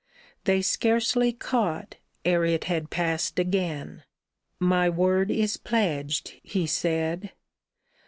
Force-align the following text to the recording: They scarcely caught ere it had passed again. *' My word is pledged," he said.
They 0.45 0.63
scarcely 0.63 1.31
caught 1.31 1.97
ere 2.25 2.43
it 2.43 2.63
had 2.63 2.89
passed 2.89 3.37
again. 3.37 4.01
*' 4.33 4.37
My 4.59 4.89
word 4.89 5.29
is 5.29 5.57
pledged," 5.57 6.39
he 6.41 6.65
said. 6.65 7.33